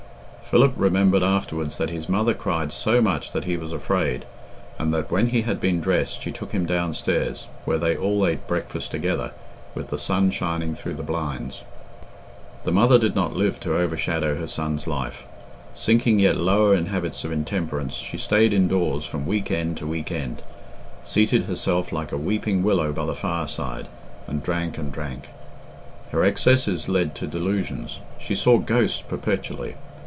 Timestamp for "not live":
13.15-13.61